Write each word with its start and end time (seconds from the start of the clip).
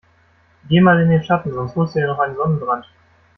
Geh 0.67 0.81
mal 0.81 0.99
in 1.03 1.09
den 1.11 1.21
Schatten, 1.23 1.53
sonst 1.53 1.75
holst 1.75 1.93
du 1.93 1.99
dir 1.99 2.07
noch 2.07 2.17
einen 2.17 2.35
Sonnenbrand. 2.35 2.87